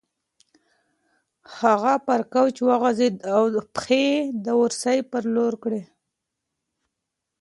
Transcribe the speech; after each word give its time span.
هغه 1.59 1.93
پر 2.05 2.21
کوچ 2.33 2.55
وغځېده 2.69 3.19
او 3.35 3.43
پښې 3.75 4.01
یې 4.09 4.17
د 4.43 4.45
اورسۍ 4.59 4.99
په 5.11 5.17
لور 5.35 5.53
کړې. 5.63 5.81